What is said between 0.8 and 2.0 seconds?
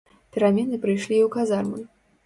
прыйшлі і ў казармы.